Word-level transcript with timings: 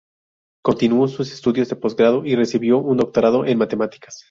Continuó 0.63 1.07
sus 1.07 1.31
estudios 1.31 1.69
de 1.69 1.75
postgrado 1.75 2.25
y 2.25 2.35
recibió 2.35 2.79
un 2.79 2.97
doctorado 2.97 3.45
en 3.45 3.59
Matemáticas. 3.59 4.19